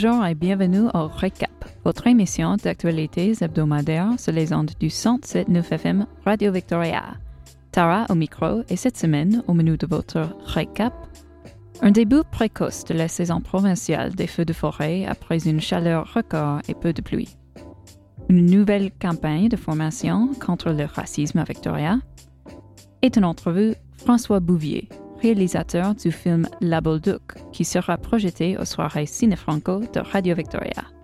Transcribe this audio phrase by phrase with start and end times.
[0.00, 1.50] Bonjour et bienvenue au Recap,
[1.84, 7.16] votre émission d'actualités hebdomadaires sur les ondes du 107.9 FM Radio Victoria.
[7.72, 10.94] Tara au micro et cette semaine, au menu de votre Recap,
[11.82, 16.60] un début précoce de la saison provinciale des feux de forêt après une chaleur record
[16.68, 17.36] et peu de pluie.
[18.28, 21.98] Une nouvelle campagne de formation contre le racisme à Victoria.
[23.02, 24.88] Et une entrevue François Bouvier,
[25.20, 27.22] réalisateur du film La Bolduc,
[27.52, 30.97] qui sera projeté aux soirées Ciné-Franco de Radio Victoria.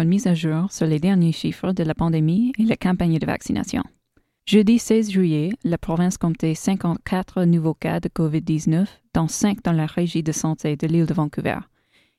[0.00, 3.26] Une mise à jour sur les derniers chiffres de la pandémie et la campagne de
[3.26, 3.82] vaccination.
[4.46, 9.86] Jeudi 16 juillet, la province comptait 54 nouveaux cas de COVID-19, dont 5 dans la
[9.86, 11.58] régie de santé de l'île de Vancouver.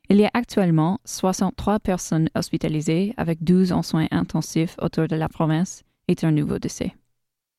[0.09, 5.29] Il y a actuellement 63 personnes hospitalisées avec 12 en soins intensifs autour de la
[5.29, 6.93] province et un nouveau décès.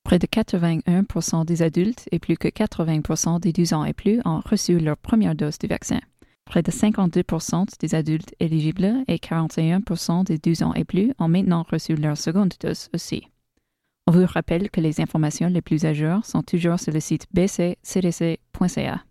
[0.05, 4.41] Près de 81 des adultes et plus que 80 des 12 ans et plus ont
[4.45, 6.01] reçu leur première dose du vaccin.
[6.47, 11.65] Près de 52% des adultes éligibles et 41% des 12 ans et plus ont maintenant
[11.69, 13.29] reçu leur seconde dose aussi.
[14.07, 17.27] On vous rappelle que les informations les plus à jour sont toujours sur le site
[17.33, 19.03] bccdc.ca.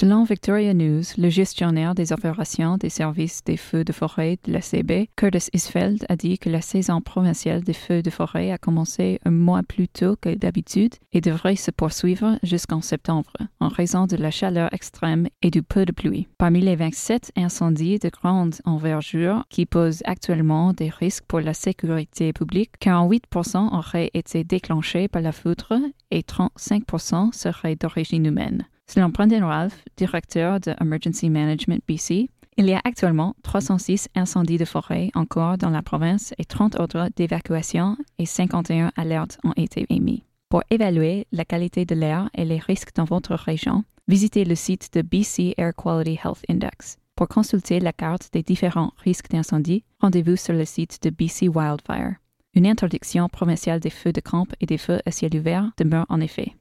[0.00, 4.60] Selon Victoria News, le gestionnaire des opérations des services des feux de forêt de la
[4.60, 9.18] CB, Curtis Isfeld, a dit que la saison provinciale des feux de forêt a commencé
[9.24, 14.14] un mois plus tôt que d'habitude et devrait se poursuivre jusqu'en septembre, en raison de
[14.14, 16.28] la chaleur extrême et du peu de pluie.
[16.38, 22.32] Parmi les 27 incendies de grande envergure qui posent actuellement des risques pour la sécurité
[22.32, 25.76] publique, 48% auraient été déclenchés par la foudre
[26.12, 28.64] et 35% seraient d'origine humaine.
[28.90, 34.64] Selon Brendan Ralph, directeur de Emergency Management BC, il y a actuellement 306 incendies de
[34.64, 39.86] forêt en cours dans la province et 30 ordres d'évacuation et 51 alertes ont été
[39.90, 40.24] émis.
[40.48, 44.88] Pour évaluer la qualité de l'air et les risques dans votre région, visitez le site
[44.94, 46.96] de BC Air Quality Health Index.
[47.14, 52.14] Pour consulter la carte des différents risques d'incendie, rendez-vous sur le site de BC Wildfire.
[52.54, 56.20] Une interdiction provinciale des feux de camp et des feux à ciel ouvert demeure en
[56.20, 56.54] effet.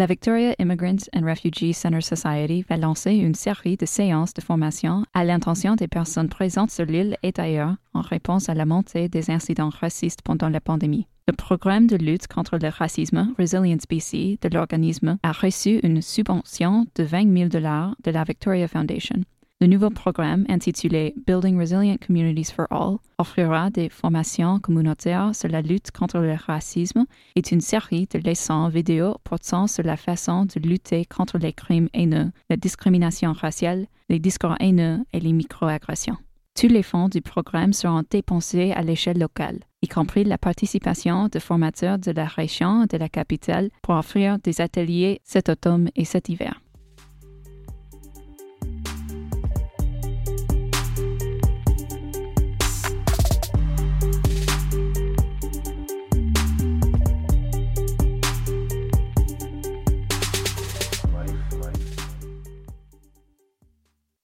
[0.00, 5.04] La Victoria Immigrants and Refugee Center Society va lancer une série de séances de formation
[5.12, 9.30] à l'intention des personnes présentes sur l'île et ailleurs en réponse à la montée des
[9.30, 11.06] incidents racistes pendant la pandémie.
[11.28, 16.86] Le programme de lutte contre le racisme Resilience BC de l'organisme a reçu une subvention
[16.94, 19.22] de 20 000 dollars de la Victoria Foundation
[19.60, 25.60] le nouveau programme intitulé Building Resilient Communities for All offrira des formations communautaires sur la
[25.60, 27.04] lutte contre le racisme
[27.36, 31.90] et une série de leçons vidéo portant sur la façon de lutter contre les crimes
[31.92, 36.16] haineux, la discrimination raciale, les discours haineux et les microagressions.
[36.58, 41.38] Tous les fonds du programme seront dépensés à l'échelle locale, y compris la participation de
[41.38, 46.06] formateurs de la région et de la capitale pour offrir des ateliers cet automne et
[46.06, 46.59] cet hiver.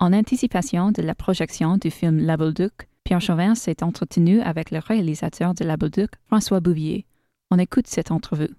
[0.06, 4.78] En anticipation de la projection du film La Bolduc, Pierre Chauvin s'est entretenu avec le
[4.78, 7.06] réalisateur de La Bolduc, François Bouvier.
[7.50, 8.54] On écoute cette entrevue.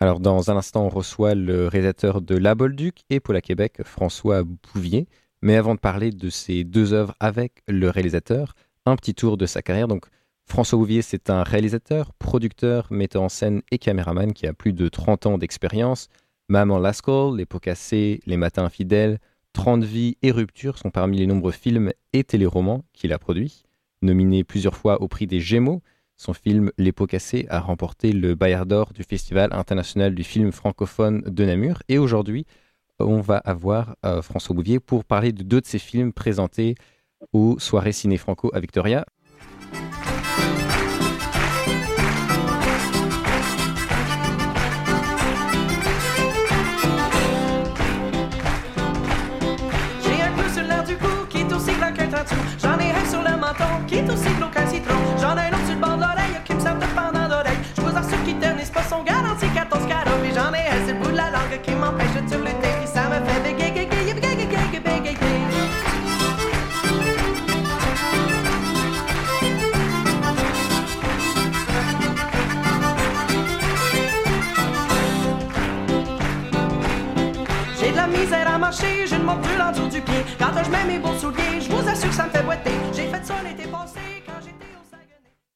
[0.00, 3.80] Alors, dans un instant, on reçoit le réalisateur de La Bolduc et pour la Québec,
[3.84, 5.06] François Bouvier.
[5.40, 8.54] Mais avant de parler de ces deux œuvres avec le réalisateur,
[8.84, 9.86] un petit tour de sa carrière.
[9.86, 10.06] Donc,
[10.46, 14.88] François Bouvier, c'est un réalisateur, producteur, metteur en scène et caméraman qui a plus de
[14.88, 16.08] 30 ans d'expérience.
[16.48, 19.20] Maman Lascaux, Les pots cassés, Les matins infidèles,
[19.58, 23.64] 30 vies et Rupture sont parmi les nombreux films et téléromans qu'il a produits.
[24.02, 25.82] Nominé plusieurs fois au prix des Gémeaux,
[26.16, 30.52] Son film Les pots cassés a remporté le Bayard d'Or du Festival international du film
[30.52, 31.82] francophone de Namur.
[31.88, 32.46] Et aujourd'hui,
[33.00, 36.76] on va avoir euh, François Bouvier pour parler de deux de ses films présentés
[37.32, 39.06] aux soirées ciné franco à Victoria.
[54.16, 54.47] Santo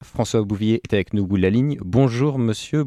[0.01, 1.77] François Bouvier est avec nous au bout de la ligne.
[1.81, 2.85] Bonjour, monsieur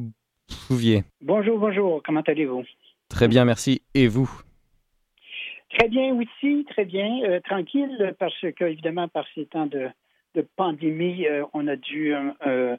[0.69, 1.03] Bouvier.
[1.21, 2.01] Bonjour, bonjour.
[2.03, 2.63] Comment allez-vous?
[3.09, 3.81] Très bien, merci.
[3.93, 4.29] Et vous?
[5.77, 7.21] Très bien aussi, très bien.
[7.23, 9.89] Euh, tranquille, parce que, évidemment, par ces temps de,
[10.55, 12.77] pandémie, euh, on a dû, euh,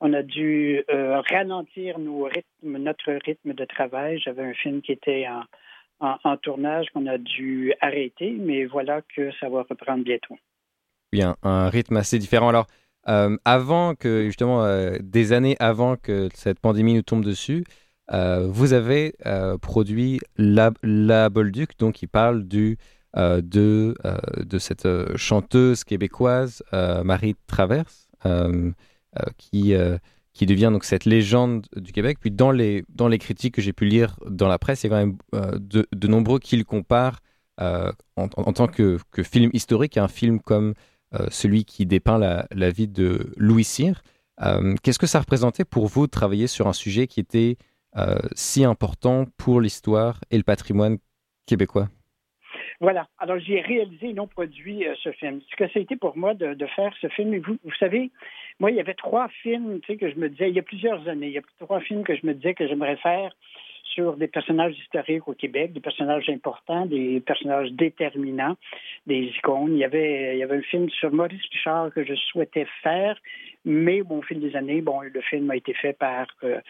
[0.00, 4.18] on a dû ralentir nos rythmes, notre rythme de travail.
[4.18, 5.42] J'avais un film qui était en,
[6.00, 10.36] en tournage qu'on a dû arrêter, mais voilà que ça va reprendre bientôt.
[11.12, 12.48] Bien, un rythme assez différent.
[12.48, 12.66] Alors,
[13.08, 17.64] euh, avant que, justement, euh, des années avant que cette pandémie nous tombe dessus,
[18.12, 19.14] euh, vous avez
[19.62, 22.78] produit La, La, Bolduc, donc qui parle du,
[23.16, 23.94] de,
[24.44, 28.08] de cette chanteuse québécoise, Marie Traverse,
[29.38, 29.74] qui,
[30.34, 32.18] qui devient donc cette légende du Québec.
[32.20, 34.92] Puis dans les, dans les critiques que j'ai pu lire dans la presse, il y
[34.92, 35.16] a quand même
[35.60, 37.20] de, de, nombreux qui le comparent
[37.58, 40.74] en, en, tant que, film historique à un film comme
[41.14, 44.02] euh, celui qui dépeint la, vie de Louis Cyr.
[44.42, 47.56] Euh, qu'est-ce que ça représentait pour vous de travailler sur un sujet qui était
[47.96, 50.98] euh, si important pour l'histoire et le patrimoine
[51.46, 51.88] québécois?
[52.80, 53.06] Voilà.
[53.18, 55.40] Alors, j'ai réalisé et non produit ce film.
[55.48, 58.10] Ce que ça a été pour moi de, faire ce film, vous, vous, savez,
[58.60, 60.62] moi, il y avait trois films tu sais, que je me disais, il y a
[60.62, 63.32] plusieurs années, il y a trois films que je me disais que j'aimerais faire
[63.94, 68.56] sur des personnages historiques au Québec, des personnages importants, des personnages déterminants,
[69.06, 69.74] des icônes.
[69.74, 73.16] Il y avait, il y avait un film sur Maurice Richard que je souhaitais faire,
[73.64, 76.60] mais au fil des années, bon, le film a été fait par euh,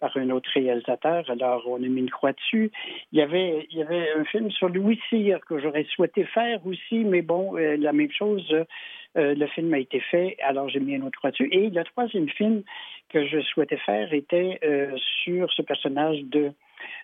[0.00, 2.70] par un autre réalisateur, alors on a mis une croix dessus.
[3.12, 6.64] Il y avait, il y avait un film sur Louis Cyr que j'aurais souhaité faire
[6.66, 8.46] aussi, mais bon, euh, la même chose,
[9.16, 11.48] euh, le film a été fait, alors j'ai mis une autre dessus.
[11.50, 12.62] Et le troisième film
[13.08, 14.60] que je souhaitais faire était
[15.24, 16.52] sur ce personnage de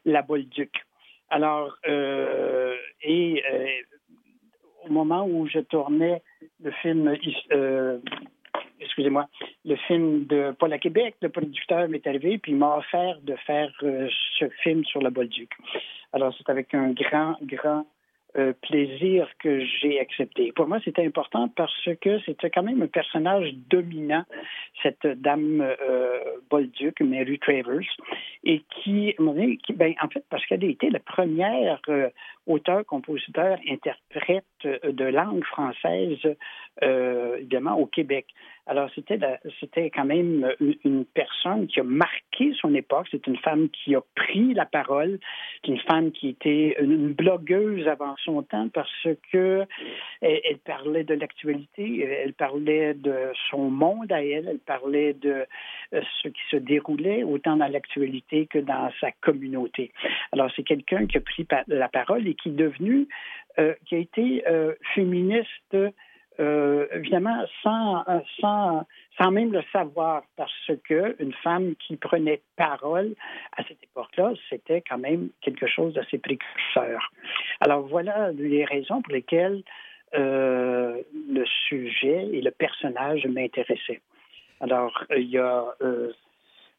[0.05, 0.71] la Bolduc.
[1.31, 3.67] Alors, euh, et euh,
[4.87, 6.23] au moment où je tournais
[6.63, 7.13] le film,
[7.53, 7.99] euh,
[8.81, 9.27] excusez-moi,
[9.65, 13.35] le film de Paul à Québec, le producteur m'est arrivé puis il m'a offert de
[13.47, 15.51] faire ce film sur la Bolduc.
[16.13, 17.85] Alors, c'est avec un grand, grand
[18.37, 20.53] euh, plaisir que j'ai accepté.
[20.53, 24.25] Pour moi, c'était important parce que c'était quand même un personnage dominant,
[24.83, 26.19] cette dame euh,
[26.51, 27.89] Bolduc, Mary Travers,
[28.43, 29.15] et qui,
[29.65, 32.09] qui ben, en fait, parce qu'elle a été la première euh,
[32.47, 36.19] auteur, compositeur, interprète de langue française,
[36.83, 38.27] euh, évidemment, au Québec.
[38.67, 43.07] Alors, c'était, quand même une, personne qui a marqué son époque.
[43.11, 45.19] C'est une femme qui a pris la parole.
[45.61, 49.67] C'est une femme qui était une blogueuse avant son temps parce que
[50.23, 53.15] elle, parlait de l'actualité, elle parlait de
[53.51, 55.45] son monde à elle, elle parlait de
[55.93, 59.93] euh, ce qui se déroulait autant dans l'actualité que dans sa communauté.
[60.33, 63.09] Alors, c'est quelqu'un qui a pris la parole qui est devenu,
[63.59, 65.77] euh, qui a été euh, féministe
[66.41, 68.05] euh, évidemment, sans,
[68.41, 68.85] sans,
[69.17, 73.15] sans même le savoir, parce que une femme qui prenait parole
[73.57, 77.13] à cette époque-là, c'était quand même quelque chose d'assez précurseur.
[77.61, 79.63] Alors voilà les raisons pour lesquelles
[80.13, 84.01] le sujet et le personnage m'intéressaient.
[84.61, 85.65] Alors, il y a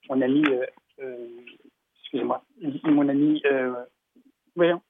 [0.10, 0.44] mon ami,
[2.02, 2.44] excusez-moi,
[2.84, 3.42] mon ami,
[4.56, 4.82] voyons,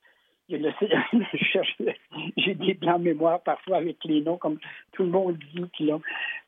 [2.38, 4.60] j'ai des blancs mémoire parfois avec les noms, comme
[4.92, 5.86] tout le monde dit.
[5.86, 6.00] Là.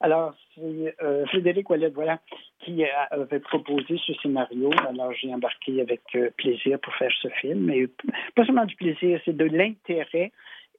[0.01, 2.19] Alors, c'est euh, Frédéric Wallet, voilà,
[2.59, 4.69] qui avait proposé ce scénario.
[4.87, 7.65] Alors, j'ai embarqué avec euh, plaisir pour faire ce film.
[7.65, 7.87] Mais
[8.35, 10.31] pas seulement du plaisir, c'est de l'intérêt.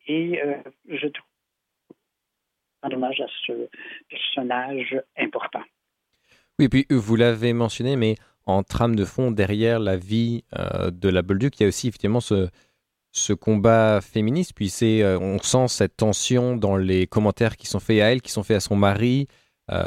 [0.06, 0.54] Et euh,
[0.88, 1.26] je trouve
[2.84, 3.68] un hommage à ce
[4.08, 5.62] personnage important.
[6.60, 8.14] Oui, puis vous l'avez mentionné, mais
[8.46, 12.20] en trame de fond, derrière la vie de la Bolduc, il y a aussi effectivement
[12.20, 12.48] ce,
[13.18, 17.80] ce combat féministe, puis c'est, euh, on sent cette tension dans les commentaires qui sont
[17.80, 19.28] faits à elle, qui sont faits à son mari,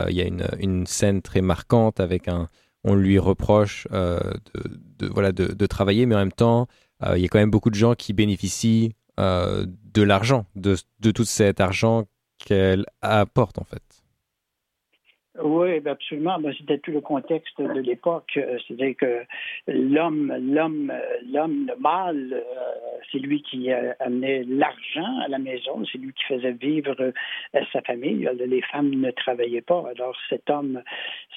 [0.09, 0.25] il y a
[0.59, 2.47] une, scène très marquante avec un,
[2.83, 6.67] on lui reproche de, voilà de, travailler, mais en même temps,
[7.15, 11.25] il y a quand même beaucoup de gens qui bénéficient de l'argent, de, de tout
[11.25, 12.05] cet argent
[12.38, 13.90] qu'elle apporte en fait.
[15.39, 16.39] Oui, ben, absolument.
[16.39, 18.33] Ben, c'était tout le contexte de l'époque.
[18.35, 19.21] Euh, c'est-à-dire que
[19.67, 20.91] l'homme, l'homme,
[21.31, 26.23] l'homme, le mâle, euh, c'est lui qui amenait l'argent à la maison, c'est lui qui
[26.25, 27.11] faisait vivre euh,
[27.71, 28.29] sa famille.
[28.45, 29.85] Les femmes ne travaillaient pas.
[29.95, 30.81] Alors cet homme,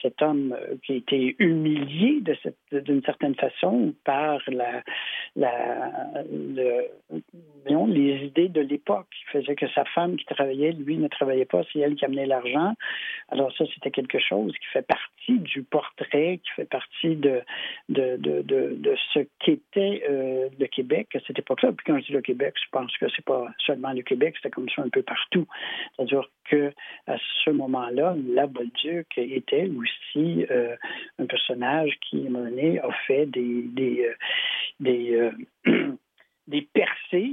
[0.02, 4.82] cet homme qui a été humilié de cette, d'une certaine façon par la,
[5.36, 6.88] la, le,
[7.66, 11.62] les idées de l'époque, qui faisait que sa femme qui travaillait, lui ne travaillait pas,
[11.72, 12.74] c'est elle qui amenait l'argent.
[13.28, 17.42] Alors ça, c'était quelque chose qui fait partie du portrait, qui fait partie de,
[17.88, 21.72] de, de, ce qu'était euh, le Québec à cette époque-là.
[21.72, 24.50] Puis quand je dis le Québec, je pense que c'est pas seulement le Québec, c'était
[24.50, 25.46] comme ça un peu partout.
[25.96, 26.72] C'est-à-dire que
[27.06, 30.76] à ce moment-là, la Bolduc était aussi euh,
[31.18, 34.14] un personnage qui, à un moment donné, a fait des, euh,
[34.80, 35.30] des
[36.46, 37.32] des percées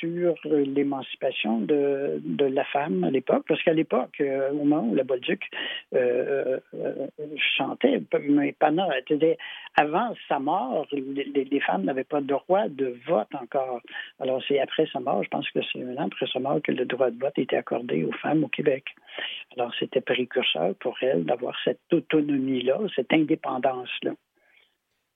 [0.00, 5.04] sur l'émancipation de, la femme à l'époque, parce qu'à l'époque, euh, au moment où la
[5.04, 5.42] Bolduc
[5.94, 7.06] euh, euh,
[7.56, 8.88] chantait, mais pendant,
[9.76, 13.80] avant sa mort, les, les femmes n'avaient pas de droit de vote encore.
[14.18, 16.72] Alors c'est après sa mort, je pense que c'est un an après sa mort que
[16.72, 18.84] le droit de vote était accordé aux femmes au Québec.
[19.56, 24.12] Alors c'était précurseur pour elles d'avoir cette autonomie-là, cette indépendance-là.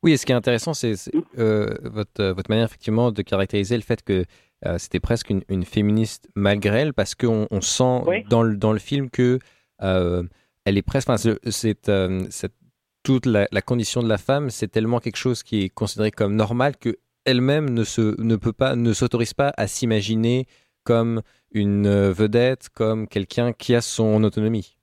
[0.03, 0.95] Oui, et ce qui est intéressant, c'est
[1.39, 4.25] euh, votre, euh, votre, manière effectivement de caractériser le fait que
[4.67, 8.79] euh, c'était presque une, féministe malgré elle, parce qu'on on sent dans, le, dans le
[8.79, 9.39] film que
[9.79, 11.11] elle est presque,
[11.51, 11.91] c'est
[13.03, 16.77] toute la, condition de la femme, c'est tellement quelque chose qui est considéré comme normal
[16.77, 20.47] que elle-même ne se ne peut pas ne s'autorise pas à s'imaginer
[20.85, 24.77] comme une vedette, comme quelqu'un qui a son autonomie.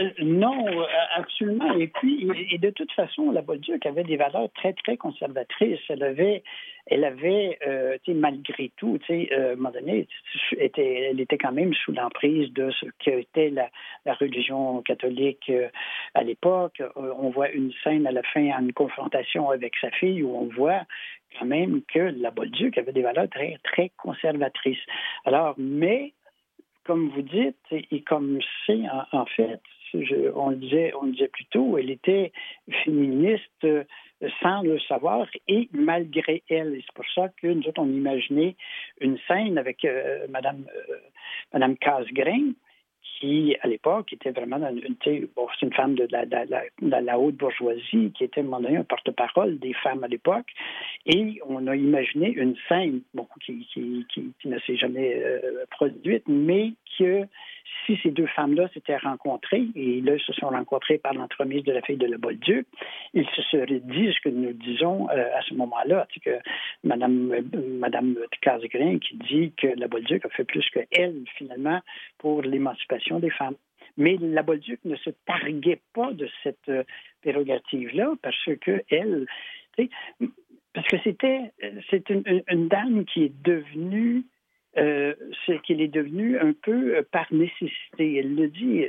[0.00, 1.72] Euh, non, euh, absolument.
[1.74, 5.80] Et puis, et de toute façon, la Bolduc avait des valeurs très, très conservatrices.
[5.88, 6.42] Elle avait,
[6.86, 10.06] elle avait, euh, malgré tout, tu à un moment donné,
[10.58, 13.68] était, elle était quand même sous l'emprise de ce qu'était la,
[14.06, 15.50] la religion catholique
[16.14, 16.82] à l'époque.
[16.96, 20.82] On voit une scène à la fin une confrontation avec sa fille où on voit
[21.38, 24.78] quand même que la Bolduc avait des valeurs très, très conservatrices.
[25.24, 26.14] Alors, mais
[26.88, 28.80] comme vous dites, et comme c'est
[29.12, 29.60] en, fait,
[29.94, 32.32] on, le disait, on plus tôt, elle était
[32.84, 33.84] féministe euh,
[34.42, 36.80] sans le savoir et malgré elle.
[36.84, 38.56] C'est pour ça que nous autres, on imaginait
[39.00, 40.64] une scène avec euh, Madame,
[41.54, 42.52] euh, Casgrain,
[43.20, 48.46] qui, à l'époque, était vraiment une, femme de la, haute bourgeoisie, qui était, à un
[48.46, 50.46] moment donné, un porte-parole des femmes à l'époque.
[51.06, 53.00] Et on a imaginé une scène,
[53.44, 53.66] qui,
[54.08, 57.26] qui, ne s'est jamais euh, produite, mais que
[57.86, 61.82] si ces deux femmes-là s'étaient rencontrées, et là, se sont rencontrées par l'entremise de la
[61.82, 62.66] fille de la Bolduc,
[63.14, 66.38] ils se seraient dit ce que nous disons euh, à ce moment-là, que
[66.84, 67.42] Mme,
[67.78, 71.80] Madame Casgrain qui dit que la Bolduc a fait plus que elle, finalement,
[72.18, 73.56] pour l'émancipation des femmes.
[73.96, 76.84] Mais la Bolduc ne se targuait pas de cette euh,
[77.22, 79.26] prérogative-là parce que elle,
[80.74, 81.52] parce que c'était
[81.90, 84.24] c'est une, une, dame qui est devenue
[84.78, 88.18] euh, c'est qu'il est devenu un peu euh, par nécessité.
[88.18, 88.84] Elle le dit,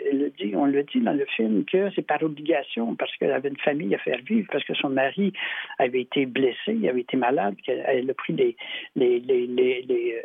[0.56, 3.96] on le dit dans le film que c'est par obligation parce qu'elle avait une famille
[3.96, 5.34] à faire vivre, parce que son mari
[5.80, 8.56] avait été blessé, il avait été malade, qu'elle a pris les,
[8.96, 10.22] les, euh,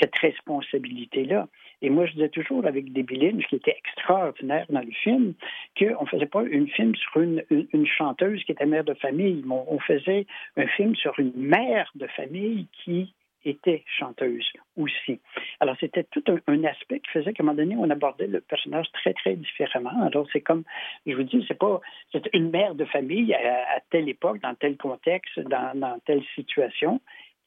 [0.00, 1.48] cette responsabilité-là.
[1.82, 5.34] Et moi, je disais toujours avec des ce qui était extraordinaire dans le film,
[5.78, 9.42] qu'on ne faisait pas un film sur une, une, chanteuse qui était mère de famille,
[9.44, 10.26] mais on faisait
[10.56, 13.12] un film sur une mère de famille qui
[13.44, 14.46] était chanteuse
[14.76, 15.20] aussi.
[15.60, 18.86] Alors, c'était tout un, aspect qui faisait qu'à un moment donné, on abordait le personnage
[18.92, 20.02] très, très différemment.
[20.02, 20.64] Alors, c'est comme,
[21.06, 21.80] je vous dis, c'est pas,
[22.12, 27.00] c'est une mère de famille à, telle époque, dans tel contexte, dans, dans telle situation,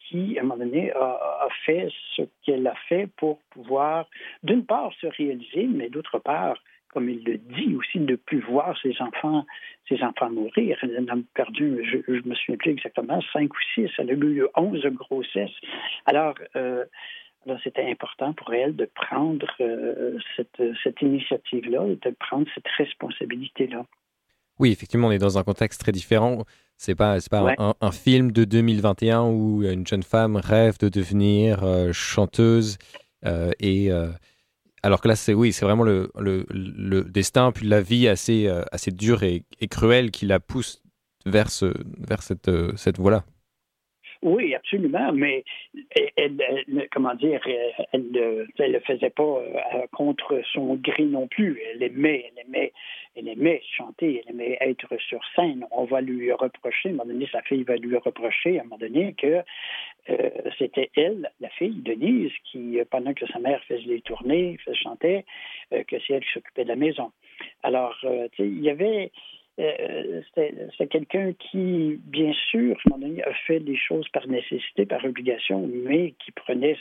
[0.07, 4.07] qui, à un moment donné, a, fait ce qu'elle a fait pour pouvoir,
[4.43, 6.57] d'une part, se réaliser, mais d'autre part,
[6.95, 9.45] comme il le dit aussi, de plus voir ses enfants,
[9.89, 10.77] ses enfants mourir.
[10.81, 13.89] Elle en a perdu, je ne me souviens plus exactement, cinq ou six.
[13.97, 15.57] Elle a eu onze grossesses.
[16.05, 16.85] Alors, euh,
[17.65, 23.85] c'était important pour elle de prendre euh, cette, cette initiative-là, de prendre cette responsabilité-là.
[24.57, 26.45] Oui, effectivement, on est dans un contexte très différent.
[26.77, 31.91] C'est pas, pas un, film de 2021 où une jeune femme rêve de devenir euh,
[31.91, 32.77] chanteuse
[33.59, 33.89] et
[34.85, 38.61] alors que là, c'est oui, c'est vraiment le, le, destin, puis la vie assez, euh,
[38.71, 40.83] assez dure et, cruelle qui la pousse
[41.25, 43.25] vers, ce, vers cette, euh, cette voie-là.
[44.25, 45.43] Oui, absolument, mais
[46.17, 46.41] elle,
[46.91, 47.39] comment dire,
[47.91, 51.61] elle ne le faisait pas euh, contre son gré non plus.
[51.69, 52.73] Elle aimait, elle aimait,
[53.15, 55.67] elle aimait chanter, elle aimait être sur scène.
[55.69, 58.63] On va lui reprocher, à un moment donné, sa fille va lui reprocher, à un
[58.63, 59.43] moment donné, que
[60.09, 65.23] euh, c'était elle, la fille, Denise, qui, pendant que sa mère faisait les tournées, chantait,
[65.71, 67.11] euh, que c'est elle qui s'occupait de la maison.
[67.61, 69.11] Alors, tu sais, il y avait
[69.57, 70.21] euh,
[70.77, 72.75] c'est quelqu'un qui, bien sûr,
[73.25, 76.77] a fait des choses par nécessité, par obligation, mais qui prenait,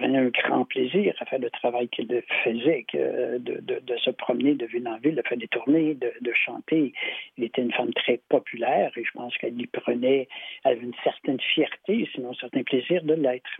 [0.00, 2.06] un grand plaisir à faire le travail qu'il
[2.44, 6.32] faisait, que de, se promener de ville en ville, de faire des tournées, de, de,
[6.32, 6.92] chanter.
[7.36, 10.28] Il était une femme très populaire et je pense qu'elle y prenait,
[10.64, 13.50] elle avait une certaine fierté, sinon un certain plaisir de l'être.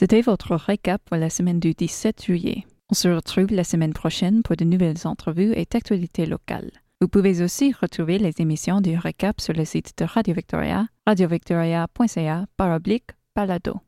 [0.00, 2.64] C'était votre récap pour la semaine du 17 juillet.
[2.90, 6.70] On se retrouve la semaine prochaine pour de nouvelles entrevues et actualités locales.
[7.02, 12.46] Vous pouvez aussi retrouver les émissions du récap sur le site de Radio Victoria, radiovictoria.ca
[12.58, 13.80] oblique balado.